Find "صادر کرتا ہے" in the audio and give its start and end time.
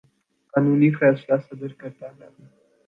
1.45-2.27